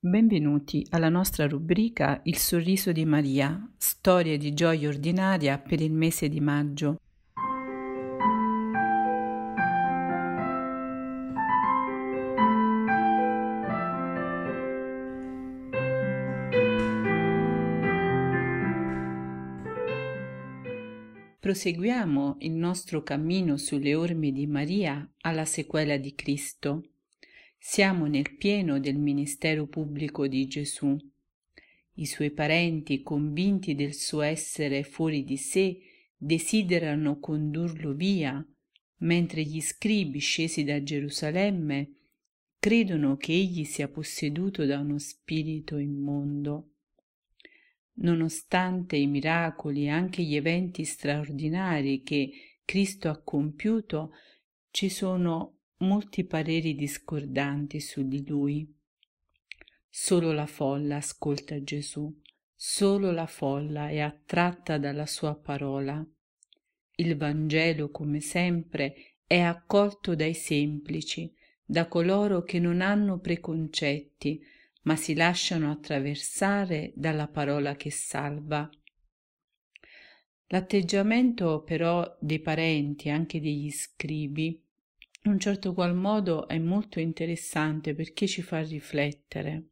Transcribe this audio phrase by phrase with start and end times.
[0.00, 6.28] Benvenuti alla nostra rubrica Il sorriso di Maria, storie di gioia ordinaria per il mese
[6.28, 7.00] di maggio.
[21.40, 26.84] Proseguiamo il nostro cammino sulle orme di Maria alla sequela di Cristo.
[27.60, 30.96] Siamo nel pieno del ministero pubblico di Gesù.
[31.94, 35.78] I suoi parenti, convinti del suo essere fuori di sé,
[36.16, 38.44] desiderano condurlo via,
[38.98, 41.94] mentre gli scribi scesi da Gerusalemme
[42.60, 46.70] credono che egli sia posseduto da uno spirito immondo.
[47.94, 52.30] Nonostante i miracoli e anche gli eventi straordinari che
[52.64, 54.12] Cristo ha compiuto,
[54.70, 58.74] ci sono molti pareri discordanti su di lui.
[59.88, 62.12] Solo la folla ascolta Gesù,
[62.54, 66.04] solo la folla è attratta dalla sua parola.
[66.96, 71.32] Il Vangelo, come sempre, è accolto dai semplici,
[71.64, 74.40] da coloro che non hanno preconcetti,
[74.82, 78.68] ma si lasciano attraversare dalla parola che salva.
[80.46, 84.64] L'atteggiamento però dei parenti, anche degli scribi,
[85.22, 89.68] in un certo qual modo è molto interessante perché ci fa riflettere.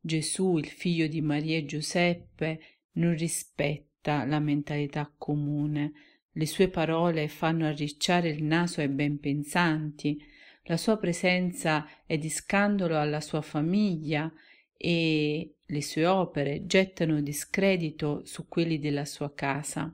[0.00, 2.60] Gesù, il figlio di Maria e Giuseppe,
[2.92, 5.92] non rispetta la mentalità comune,
[6.32, 10.22] le sue parole fanno arricciare il naso ai ben pensanti,
[10.64, 14.32] la sua presenza è di scandalo alla sua famiglia
[14.76, 19.92] e le sue opere gettano discredito su quelli della sua casa.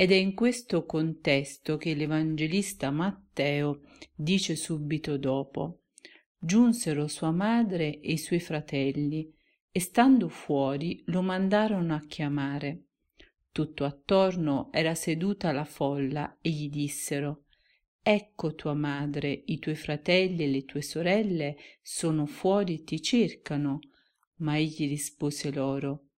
[0.00, 3.80] Ed è in questo contesto che l'Evangelista Matteo
[4.14, 5.86] dice subito dopo
[6.38, 9.28] Giunsero sua madre e i suoi fratelli
[9.72, 12.84] e stando fuori lo mandarono a chiamare.
[13.50, 17.46] Tutto attorno era seduta la folla e gli dissero
[18.00, 23.80] Ecco tua madre, i tuoi fratelli e le tue sorelle sono fuori e ti cercano.
[24.36, 26.10] Ma egli rispose loro,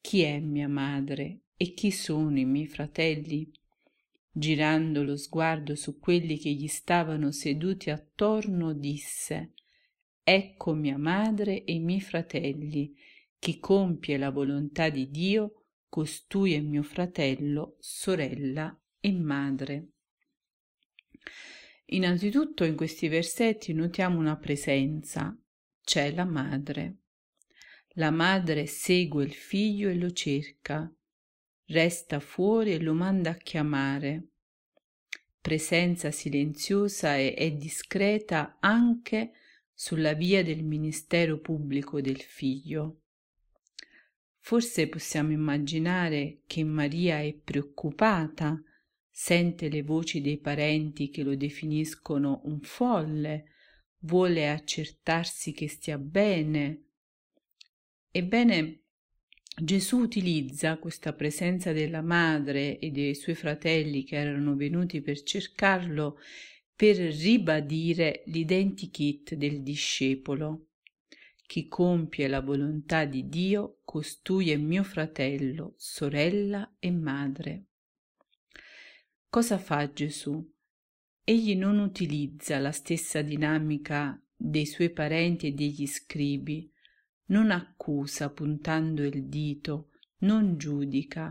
[0.00, 3.50] Chi è mia madre e chi sono i miei fratelli?
[4.30, 9.54] Girando lo sguardo su quelli che gli stavano seduti attorno, disse,
[10.22, 12.94] Ecco mia madre e i miei fratelli,
[13.38, 19.88] chi compie la volontà di Dio, costui è mio fratello, sorella e madre.
[21.86, 25.34] Innanzitutto in questi versetti notiamo una presenza,
[25.82, 26.96] c'è la madre.
[27.90, 30.92] La madre segue il figlio e lo cerca,
[31.66, 34.28] resta fuori e lo manda a chiamare.
[35.40, 39.32] Presenza silenziosa e, e discreta anche
[39.72, 43.02] sulla via del ministero pubblico del figlio.
[44.38, 48.60] Forse possiamo immaginare che Maria è preoccupata
[49.18, 53.46] sente le voci dei parenti che lo definiscono un folle,
[54.00, 56.82] vuole accertarsi che stia bene.
[58.10, 58.82] Ebbene,
[59.58, 66.18] Gesù utilizza questa presenza della madre e dei suoi fratelli che erano venuti per cercarlo
[66.74, 70.66] per ribadire l'identikit del discepolo.
[71.46, 77.64] Chi compie la volontà di Dio, costui è mio fratello, sorella e madre.
[79.30, 80.52] Cosa fa Gesù?
[81.24, 86.70] Egli non utilizza la stessa dinamica dei suoi parenti e degli scribi,
[87.26, 91.30] non accusa puntando il dito, non giudica.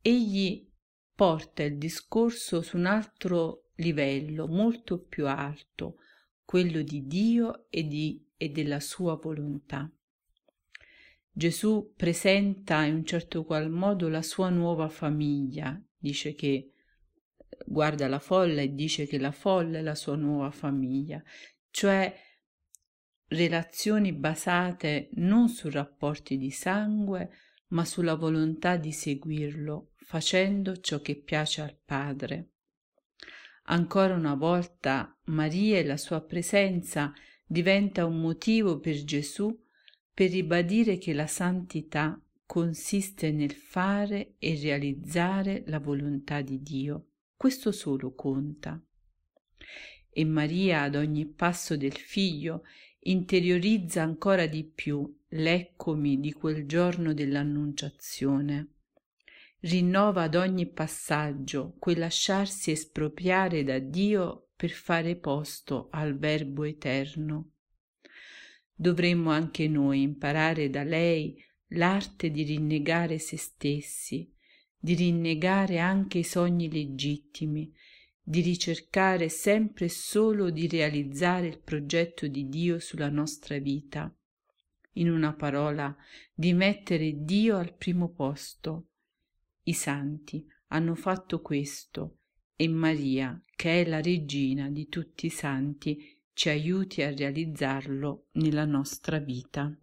[0.00, 0.70] Egli
[1.14, 5.96] porta il discorso su un altro livello, molto più alto,
[6.44, 9.90] quello di Dio e, di, e della sua volontà.
[11.36, 16.70] Gesù presenta in un certo qual modo la sua nuova famiglia, dice che
[17.66, 21.22] guarda la folla e dice che la folla è la sua nuova famiglia,
[21.70, 22.14] cioè
[23.34, 27.30] relazioni basate non su rapporti di sangue,
[27.68, 32.50] ma sulla volontà di seguirlo, facendo ciò che piace al Padre.
[33.64, 37.12] Ancora una volta Maria e la sua presenza
[37.46, 39.58] diventa un motivo per Gesù
[40.12, 47.06] per ribadire che la santità consiste nel fare e realizzare la volontà di Dio
[47.44, 48.80] questo solo conta.
[50.08, 52.62] E Maria ad ogni passo del figlio
[53.04, 58.68] interiorizza ancora di più l'eccomi di quel giorno dell'annunciazione.
[59.60, 67.50] Rinnova ad ogni passaggio quel lasciarsi espropriare da Dio per fare posto al Verbo eterno.
[68.76, 74.32] dovremmo anche noi imparare da lei l'arte di rinnegare se stessi,
[74.76, 77.72] di rinnegare anche i sogni legittimi,
[78.26, 84.12] di ricercare sempre solo di realizzare il progetto di Dio sulla nostra vita.
[84.92, 85.94] In una parola,
[86.32, 88.88] di mettere Dio al primo posto.
[89.64, 92.20] I santi hanno fatto questo
[92.56, 98.64] e Maria, che è la regina di tutti i santi, ci aiuti a realizzarlo nella
[98.64, 99.76] nostra vita.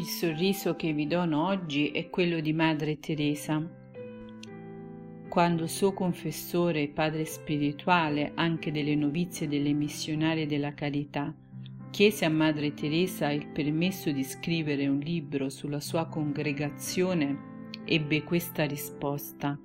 [0.00, 3.62] Il sorriso che vi dono oggi è quello di Madre Teresa.
[5.28, 11.30] Quando il suo confessore e padre spirituale anche delle novizie delle missionarie della carità
[11.90, 18.64] chiese a Madre Teresa il permesso di scrivere un libro sulla sua congregazione, ebbe questa
[18.64, 19.58] risposta.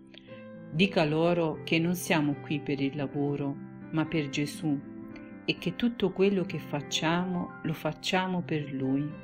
[0.69, 3.55] Dica loro che non siamo qui per il lavoro,
[3.91, 4.77] ma per Gesù
[5.45, 9.23] e che tutto quello che facciamo lo facciamo per Lui.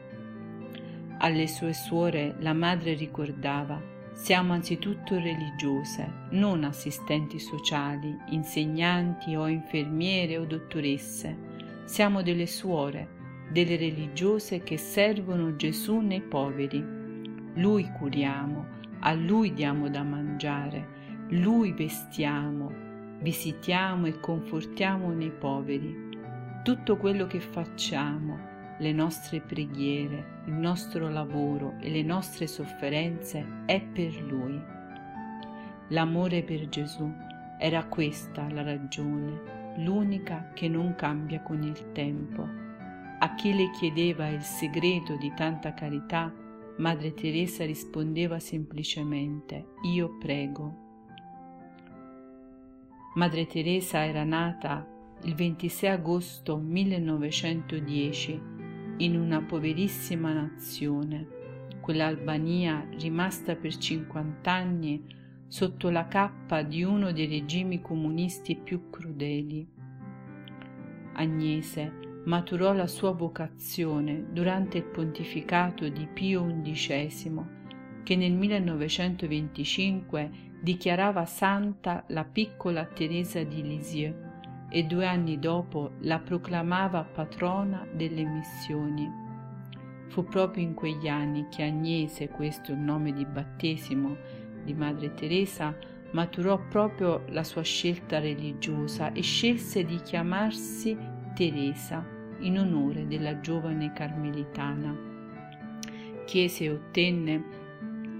[1.24, 3.80] Alle sue suore la madre ricordava
[4.12, 11.84] siamo anzitutto religiose, non assistenti sociali, insegnanti o infermiere o dottoresse.
[11.86, 13.08] Siamo delle suore,
[13.52, 16.84] delle religiose che servono Gesù nei poveri.
[17.54, 18.66] Lui curiamo,
[19.02, 20.88] a Lui diamo da mangiare,
[21.30, 22.72] Lui vestiamo,
[23.20, 26.10] visitiamo e confortiamo nei poveri.
[26.64, 28.51] Tutto quello che facciamo,
[28.82, 34.60] le nostre preghiere, il nostro lavoro e le nostre sofferenze è per Lui.
[35.90, 37.08] L'amore per Gesù
[37.60, 42.48] era questa la ragione, l'unica che non cambia con il tempo.
[43.20, 46.34] A chi le chiedeva il segreto di tanta carità,
[46.78, 50.90] Madre Teresa rispondeva semplicemente Io prego.
[53.14, 54.88] Madre Teresa era nata
[55.24, 58.61] il 26 agosto 1910
[58.98, 61.28] in una poverissima nazione,
[61.82, 65.04] quell'Albania rimasta per 50 anni
[65.48, 69.68] sotto la cappa di uno dei regimi comunisti più crudeli.
[71.14, 77.32] Agnese maturò la sua vocazione durante il pontificato di Pio XI,
[78.04, 84.31] che nel 1925 dichiarava santa la piccola Teresa di Lisieux
[84.74, 89.12] e due anni dopo la proclamava patrona delle missioni.
[90.08, 94.16] Fu proprio in quegli anni che Agnese, questo il nome di battesimo
[94.64, 95.76] di Madre Teresa,
[96.12, 100.98] maturò proprio la sua scelta religiosa e scelse di chiamarsi
[101.34, 102.06] Teresa
[102.40, 104.98] in onore della giovane carmelitana.
[106.26, 107.44] Chiese e ottenne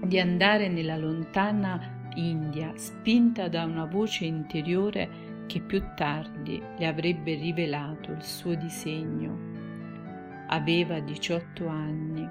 [0.04, 7.34] di andare nella lontana India, spinta da una voce interiore che più tardi le avrebbe
[7.34, 9.50] rivelato il suo disegno.
[10.46, 12.26] Aveva 18 anni.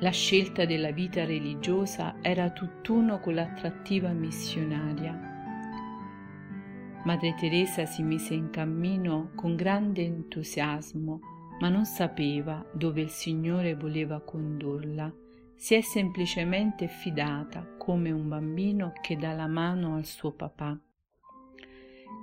[0.00, 5.18] La scelta della vita religiosa era tutt'uno con l'attrattiva missionaria.
[7.04, 11.20] Madre Teresa si mise in cammino con grande entusiasmo,
[11.58, 15.10] ma non sapeva dove il Signore voleva condurla.
[15.54, 20.78] Si è semplicemente fidata come un bambino che dà la mano al suo papà.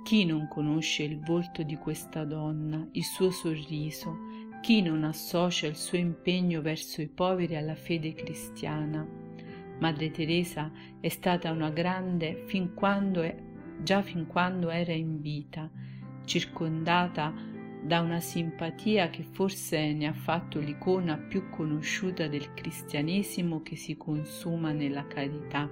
[0.02, 4.16] Chi non conosce il volto di questa donna, il suo sorriso?
[4.62, 9.06] Chi non associa il suo impegno verso i poveri alla fede cristiana?
[9.80, 13.36] Madre Teresa è stata una grande fin quando è,
[13.82, 15.70] già fin quando era in vita,
[16.24, 17.32] circondata
[17.82, 23.96] da una simpatia che forse ne ha fatto l'icona più conosciuta del cristianesimo che si
[23.96, 25.70] consuma nella carità.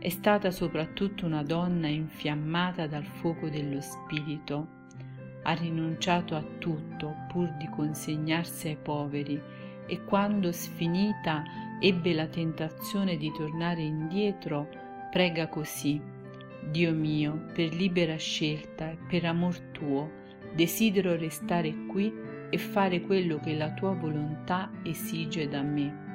[0.00, 4.76] È stata soprattutto una donna infiammata dal fuoco dello spirito.
[5.42, 9.40] Ha rinunciato a tutto pur di consegnarsi ai poveri
[9.88, 11.42] e quando sfinita
[11.80, 14.68] ebbe la tentazione di tornare indietro,
[15.10, 16.00] prega così.
[16.70, 20.08] Dio mio, per libera scelta e per amor tuo,
[20.54, 22.14] desidero restare qui
[22.50, 26.07] e fare quello che la tua volontà esige da me.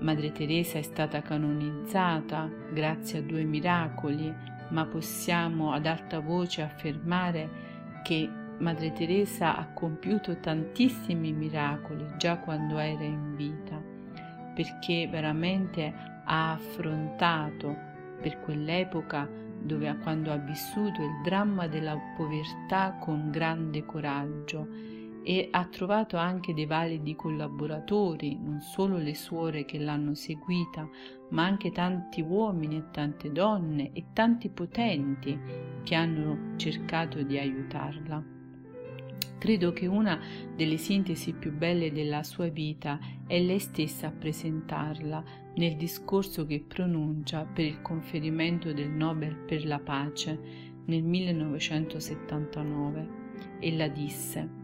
[0.00, 4.34] Madre Teresa è stata canonizzata grazie a due miracoli,
[4.70, 7.48] ma possiamo ad alta voce affermare
[8.02, 8.26] che
[8.58, 13.78] Madre Teresa ha compiuto tantissimi miracoli già quando era in vita,
[14.54, 15.92] perché veramente
[16.24, 17.76] ha affrontato
[18.22, 19.28] per quell'epoca
[19.62, 24.66] dove quando ha vissuto il dramma della povertà con grande coraggio
[25.22, 30.88] e ha trovato anche dei validi collaboratori, non solo le suore che l'hanno seguita,
[31.30, 35.38] ma anche tanti uomini e tante donne e tanti potenti
[35.82, 38.38] che hanno cercato di aiutarla.
[39.38, 40.20] Credo che una
[40.54, 45.24] delle sintesi più belle della sua vita è lei stessa a presentarla
[45.54, 50.38] nel discorso che pronuncia per il conferimento del Nobel per la pace
[50.84, 53.08] nel 1979.
[53.60, 54.59] Ella disse,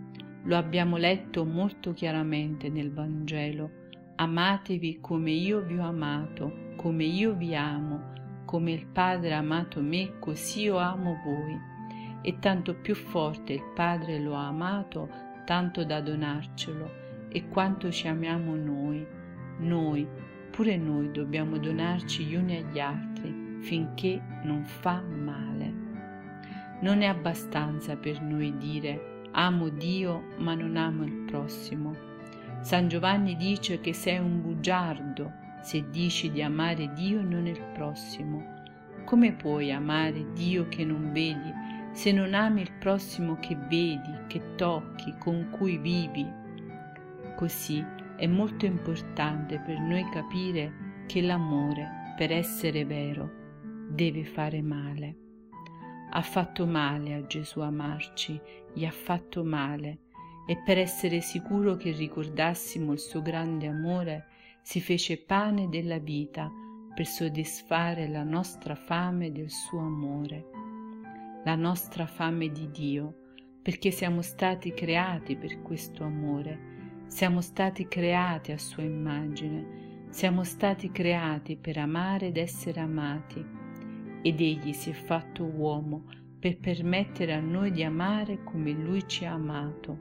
[0.46, 3.70] lo abbiamo letto molto chiaramente nel Vangelo,
[4.14, 8.12] amatevi come io vi ho amato, come io vi amo,
[8.44, 11.58] come il Padre ha amato me, così io amo voi.
[12.22, 15.08] E tanto più forte il Padre lo ha amato,
[15.44, 16.90] tanto da donarcelo,
[17.28, 19.04] e quanto ci amiamo noi,
[19.58, 20.06] noi,
[20.52, 25.74] pure noi dobbiamo donarci gli uni agli altri, finché non fa male.
[26.82, 31.94] Non è abbastanza per noi dire amo Dio ma non amo il prossimo.
[32.62, 35.30] San Giovanni dice che sei un bugiardo
[35.62, 38.54] se dici di amare Dio e non il prossimo.
[39.04, 41.52] Come puoi amare Dio che non vedi
[41.92, 46.26] se non ami il prossimo che vedi, che tocchi, con cui vivi.
[47.36, 47.84] Così
[48.16, 53.30] è molto importante per noi capire che l'amore, per essere vero,
[53.88, 55.25] deve fare male.
[56.10, 58.40] Ha fatto male a Gesù amarci,
[58.72, 59.98] gli ha fatto male,
[60.46, 64.26] e per essere sicuro che ricordassimo il suo grande amore,
[64.62, 66.50] si fece pane della vita
[66.94, 70.46] per soddisfare la nostra fame del suo amore.
[71.44, 73.14] La nostra fame di Dio,
[73.62, 80.90] perché siamo stati creati per questo amore, siamo stati creati a sua immagine, siamo stati
[80.90, 83.44] creati per amare ed essere amati,
[84.22, 86.04] ed Egli si è fatto uomo
[86.38, 89.98] per permettere a noi di amare come Lui ci ha amato.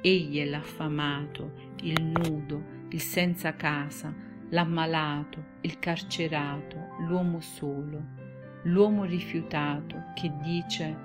[0.00, 4.14] Egli è l'affamato, il nudo, il senza casa,
[4.50, 8.22] l'ammalato, il carcerato, l'uomo solo
[8.64, 10.96] l'uomo rifiutato che dice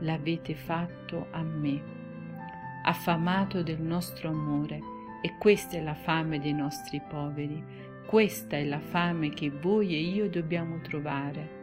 [0.00, 1.82] l'avete fatto a me,
[2.84, 4.80] affamato del nostro amore,
[5.20, 7.62] e questa è la fame dei nostri poveri,
[8.06, 11.57] questa è la fame che voi e io dobbiamo trovare.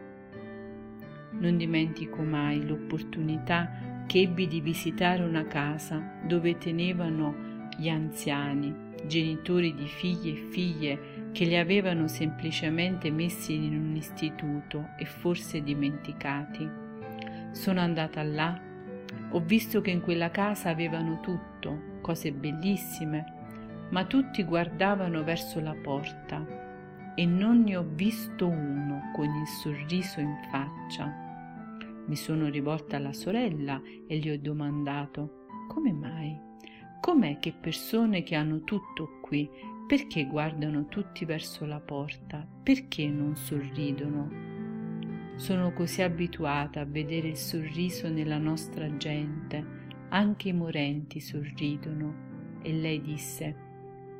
[1.39, 8.74] Non dimentico mai l'opportunità che ebbi di visitare una casa dove tenevano gli anziani,
[9.06, 11.00] genitori di figli e figlie
[11.32, 16.70] che li avevano semplicemente messi in un istituto e forse dimenticati.
[17.51, 18.60] Sono andata là,
[19.32, 23.34] ho visto che in quella casa avevano tutto, cose bellissime,
[23.89, 26.63] ma tutti guardavano verso la porta
[27.15, 31.25] e non ne ho visto uno con il sorriso in faccia.
[32.07, 36.39] Mi sono rivolta alla sorella e gli ho domandato come mai?
[37.01, 39.50] Com'è che persone che hanno tutto qui
[39.88, 42.47] perché guardano tutti verso la porta?
[42.63, 44.53] Perché non sorridono?
[45.35, 49.63] Sono così abituata a vedere il sorriso nella nostra gente,
[50.09, 52.24] anche i morenti sorridono.
[52.62, 53.55] E lei disse,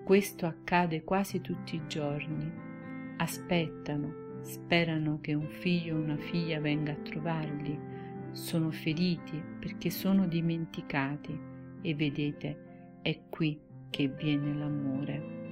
[0.04, 2.52] questo accade quasi tutti i giorni.
[3.18, 7.78] Aspettano, sperano che un figlio o una figlia venga a trovarli.
[8.32, 11.38] Sono feriti perché sono dimenticati
[11.82, 13.60] e vedete, è qui
[13.90, 15.44] che viene l'amore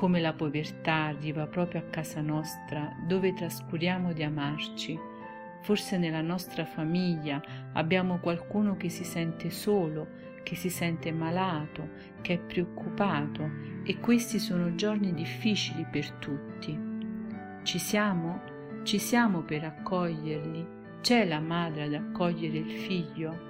[0.00, 4.98] come la povertà arriva proprio a casa nostra dove trascuriamo di amarci.
[5.60, 7.38] Forse nella nostra famiglia
[7.74, 10.08] abbiamo qualcuno che si sente solo,
[10.42, 11.86] che si sente malato,
[12.22, 13.46] che è preoccupato
[13.84, 16.89] e questi sono giorni difficili per tutti.
[17.62, 18.40] Ci siamo?
[18.84, 20.66] Ci siamo per accoglierli?
[21.02, 23.48] C'è la madre ad accogliere il figlio?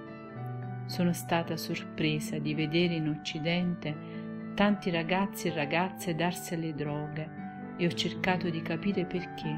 [0.86, 7.86] Sono stata sorpresa di vedere in Occidente tanti ragazzi e ragazze darsi alle droghe e
[7.86, 9.56] ho cercato di capire perché.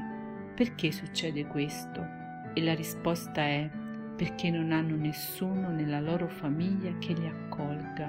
[0.55, 2.05] Perché succede questo?
[2.53, 3.67] E la risposta è
[4.15, 8.07] perché non hanno nessuno nella loro famiglia che li accolga.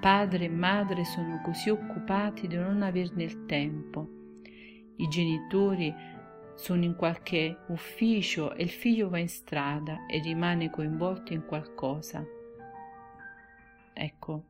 [0.00, 4.19] Padre e madre sono così occupati di non averne il tempo.
[5.00, 5.94] I genitori
[6.56, 12.22] sono in qualche ufficio e il figlio va in strada e rimane coinvolto in qualcosa.
[13.94, 14.44] Ecco,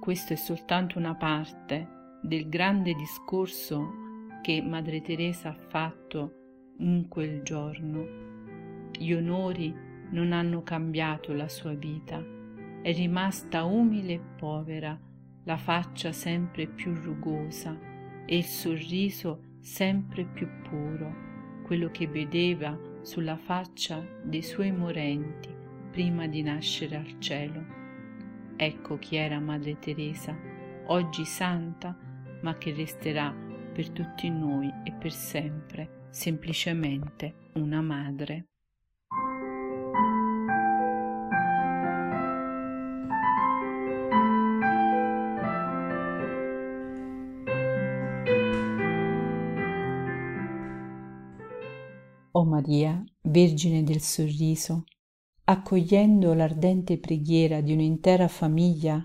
[0.00, 1.88] questo è soltanto una parte
[2.22, 3.94] del grande discorso
[4.42, 6.34] che Madre Teresa ha fatto
[6.78, 8.90] in quel giorno.
[8.92, 9.74] Gli onori
[10.10, 12.24] non hanno cambiato la sua vita,
[12.80, 14.96] è rimasta umile e povera,
[15.42, 17.96] la faccia sempre più rugosa
[18.30, 25.48] e il sorriso sempre più puro, quello che vedeva sulla faccia dei suoi morenti
[25.90, 27.64] prima di nascere al cielo.
[28.54, 30.36] Ecco chi era Madre Teresa,
[30.88, 31.96] oggi santa,
[32.42, 33.34] ma che resterà
[33.72, 38.48] per tutti noi e per sempre semplicemente una madre.
[52.68, 54.84] Maria, Vergine del Sorriso,
[55.44, 59.02] accogliendo l'ardente preghiera di un'intera famiglia,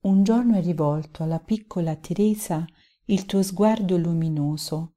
[0.00, 2.66] un giorno hai rivolto alla piccola Teresa
[3.06, 4.96] il tuo sguardo luminoso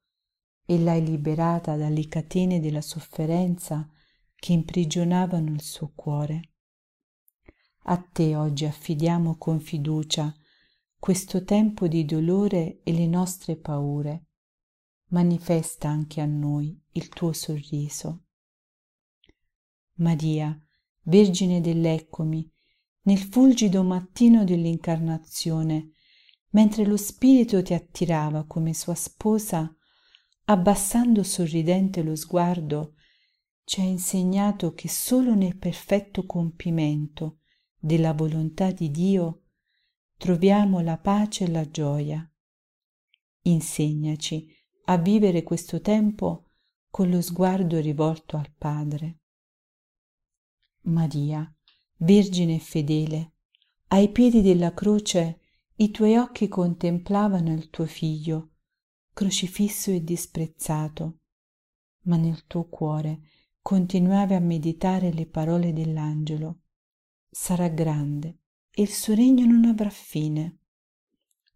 [0.66, 3.90] e l'hai liberata dalle catene della sofferenza
[4.36, 6.50] che imprigionavano il suo cuore.
[7.84, 10.36] A te oggi affidiamo con fiducia
[11.00, 14.25] questo tempo di dolore e le nostre paure
[15.12, 18.25] manifesta anche a noi il tuo sorriso.
[19.96, 20.58] Maria,
[21.04, 22.50] Vergine dell'Eccomi,
[23.04, 25.92] nel fulgido mattino dell'incarnazione,
[26.52, 29.74] mentre lo Spirito ti attirava come sua sposa,
[30.46, 32.96] abbassando sorridente lo sguardo,
[33.66, 37.40] ci ha insegnato che solo nel perfetto compimento
[37.78, 39.42] della volontà di Dio
[40.18, 42.28] troviamo la pace e la gioia.
[43.42, 44.48] Insegnaci
[44.86, 46.45] a vivere questo tempo
[46.96, 49.20] con lo sguardo rivolto al Padre.
[50.84, 51.54] Maria,
[51.98, 53.34] Vergine fedele,
[53.88, 55.42] ai piedi della croce
[55.75, 58.52] i tuoi occhi contemplavano il tuo figlio,
[59.12, 61.20] crocifisso e disprezzato,
[62.04, 63.24] ma nel tuo cuore
[63.62, 66.62] continuavi a meditare le parole dell'angelo.
[67.30, 68.38] Sarà grande
[68.72, 70.60] e il suo regno non avrà fine.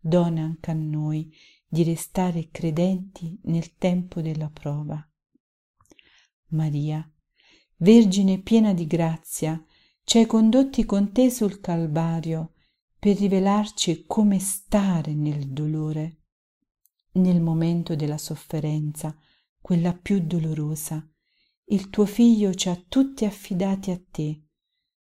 [0.01, 1.33] Dona anche a noi
[1.65, 5.01] di restare credenti nel tempo della prova.
[6.49, 7.07] Maria,
[7.77, 9.63] Vergine piena di grazia,
[10.03, 12.53] ci hai condotti con te sul Calvario
[12.97, 16.17] per rivelarci come stare nel dolore,
[17.13, 19.15] nel momento della sofferenza,
[19.61, 21.07] quella più dolorosa.
[21.65, 24.43] Il tuo figlio ci ha tutti affidati a te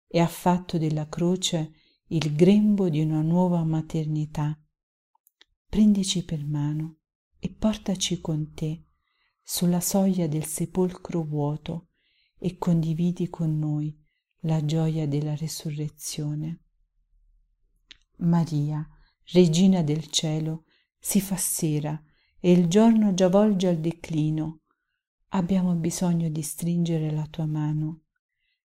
[0.07, 1.75] e ha fatto della croce
[2.09, 4.59] il grembo di una nuova maternità
[5.75, 6.99] prendici per mano
[7.41, 8.84] e portaci con te
[9.47, 11.91] sulla soglia del sepolcro vuoto
[12.39, 13.97] e condividi con noi
[14.41, 16.63] la gioia della resurrezione.
[18.17, 18.89] Maria,
[19.33, 20.65] Regina del cielo,
[20.99, 22.03] si fa sera
[22.39, 24.61] e il giorno già volge al declino.
[25.29, 28.03] Abbiamo bisogno di stringere la tua mano.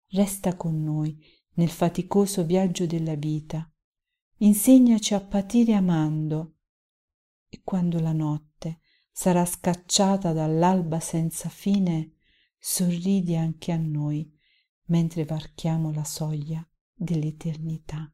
[0.08, 1.16] Resta con noi
[1.54, 3.68] nel faticoso viaggio della vita.
[4.38, 6.56] Insegnaci a patire amando
[7.48, 8.79] e quando la notte
[9.20, 12.12] sarà scacciata dall'alba senza fine,
[12.58, 14.26] sorridi anche a noi
[14.86, 18.10] mentre varchiamo la soglia dell'eternità.